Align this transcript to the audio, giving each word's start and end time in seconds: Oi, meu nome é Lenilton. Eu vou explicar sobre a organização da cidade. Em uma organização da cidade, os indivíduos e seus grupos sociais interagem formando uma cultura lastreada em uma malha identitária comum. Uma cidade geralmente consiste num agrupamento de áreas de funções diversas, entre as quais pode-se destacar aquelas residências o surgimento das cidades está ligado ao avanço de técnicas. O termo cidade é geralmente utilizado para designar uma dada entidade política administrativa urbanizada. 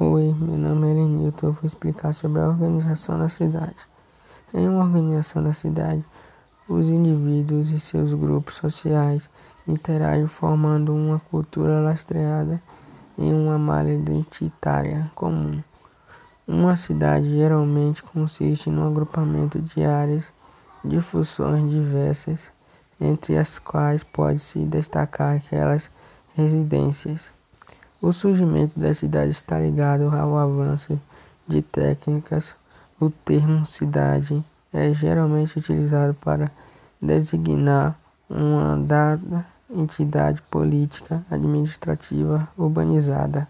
Oi, 0.00 0.32
meu 0.32 0.56
nome 0.56 0.92
é 0.92 0.94
Lenilton. 0.94 1.48
Eu 1.48 1.52
vou 1.54 1.66
explicar 1.66 2.14
sobre 2.14 2.40
a 2.40 2.46
organização 2.46 3.18
da 3.18 3.28
cidade. 3.28 3.74
Em 4.54 4.68
uma 4.68 4.84
organização 4.84 5.42
da 5.42 5.52
cidade, 5.52 6.04
os 6.68 6.86
indivíduos 6.86 7.68
e 7.70 7.80
seus 7.80 8.14
grupos 8.14 8.54
sociais 8.54 9.28
interagem 9.66 10.28
formando 10.28 10.94
uma 10.94 11.18
cultura 11.18 11.80
lastreada 11.80 12.62
em 13.18 13.34
uma 13.34 13.58
malha 13.58 13.92
identitária 13.92 15.10
comum. 15.16 15.60
Uma 16.46 16.76
cidade 16.76 17.28
geralmente 17.30 18.00
consiste 18.00 18.70
num 18.70 18.86
agrupamento 18.86 19.60
de 19.60 19.82
áreas 19.82 20.24
de 20.84 21.00
funções 21.02 21.68
diversas, 21.68 22.40
entre 23.00 23.36
as 23.36 23.58
quais 23.58 24.04
pode-se 24.04 24.60
destacar 24.60 25.38
aquelas 25.38 25.90
residências 26.36 27.36
o 28.00 28.12
surgimento 28.12 28.78
das 28.78 28.98
cidades 28.98 29.36
está 29.36 29.58
ligado 29.58 30.08
ao 30.14 30.36
avanço 30.36 31.00
de 31.46 31.62
técnicas. 31.62 32.54
O 33.00 33.10
termo 33.10 33.66
cidade 33.66 34.42
é 34.72 34.92
geralmente 34.92 35.58
utilizado 35.58 36.14
para 36.14 36.50
designar 37.00 37.98
uma 38.28 38.76
dada 38.76 39.46
entidade 39.70 40.40
política 40.42 41.24
administrativa 41.30 42.48
urbanizada. 42.56 43.48